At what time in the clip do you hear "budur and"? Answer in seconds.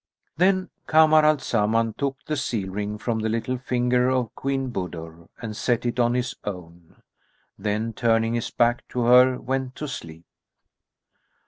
4.71-5.55